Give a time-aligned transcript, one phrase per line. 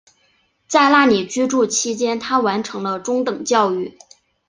[0.67, 3.99] 在那里居住期间她完成了中等教育。